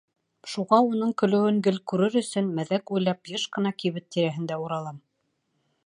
Шуға 0.51 0.77
уның 0.85 1.11
көлөүен 1.21 1.59
гел 1.67 1.77
күрер 1.91 2.17
өсөн, 2.23 2.49
мәҙәк 2.61 2.95
уйлап, 2.97 3.31
йыш 3.35 3.47
ҡына 3.59 3.77
кибет 3.85 4.09
тирәһендә 4.17 4.63
уралам. 4.65 5.01